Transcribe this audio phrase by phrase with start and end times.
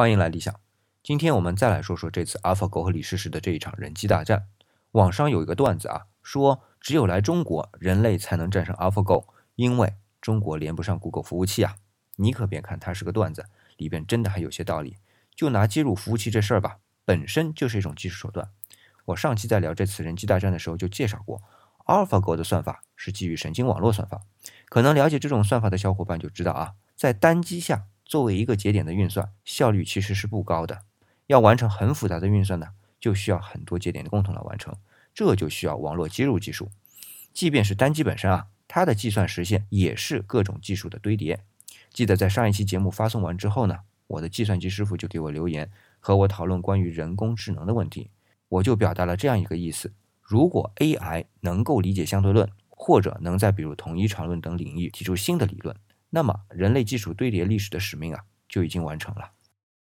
[0.00, 0.58] 欢迎来理想。
[1.02, 4.46] 今天我们再来说说这次 AlphaGo 和李世石的这一场人机大战。
[4.92, 9.26] 网上有一个段子啊，说只有来中国，人类才能战胜 AlphaGo，
[9.56, 11.76] 因为中国连不上 Google 服务器啊。
[12.16, 13.44] 你可别看它是个段子，
[13.76, 14.96] 里边真的还有些道理。
[15.36, 18.48] 就拿接入服务器这事儿吧，本身就是一种技术手段。
[19.04, 21.42] 我上期在聊这次人机大战的时候就介绍过
[21.84, 24.22] ，AlphaGo 的算法是基于神经网络算法。
[24.70, 27.84] 可能了解这种算法的小伙伴就知道啊，在单机下。
[28.10, 30.82] 作为一个节点的运算效率其实是不高的，
[31.28, 34.74] 要完成很复杂的运算呢，就需要很多节点共同来完成，
[35.14, 36.72] 这就需要网络接入技术。
[37.32, 41.44] 即便是单机本身啊，它的计算实现也是各种技术的堆叠。
[41.92, 45.70] 记得在上一期节目发送完之后呢，我的计算机师傅就给我留言
[46.00, 48.10] 和我讨论关于人工智能的问题，
[48.48, 55.76] 我就表达了这样一个意思：如果 AI 能够理解相对论，或者能在比如统一场论等领域提出新的理论。
[56.10, 59.30] 那么，人类技术堆叠历史的使命啊，就已经完成了。